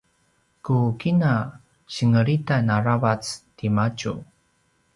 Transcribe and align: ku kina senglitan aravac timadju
ku 0.63 0.77
kina 1.01 1.33
senglitan 1.95 2.65
aravac 2.77 3.23
timadju 3.57 4.13